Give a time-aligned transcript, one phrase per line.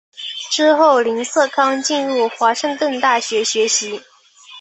[0.49, 4.01] 之后林瑟康进入华盛顿大学学习。